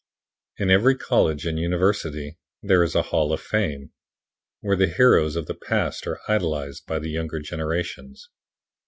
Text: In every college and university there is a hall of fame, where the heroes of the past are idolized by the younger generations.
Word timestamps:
In 0.57 0.71
every 0.71 0.95
college 0.95 1.45
and 1.45 1.59
university 1.59 2.39
there 2.63 2.81
is 2.81 2.95
a 2.95 3.03
hall 3.03 3.31
of 3.31 3.39
fame, 3.39 3.91
where 4.61 4.75
the 4.75 4.87
heroes 4.87 5.35
of 5.35 5.45
the 5.45 5.53
past 5.53 6.07
are 6.07 6.19
idolized 6.27 6.87
by 6.87 6.97
the 6.97 7.11
younger 7.11 7.37
generations. 7.39 8.27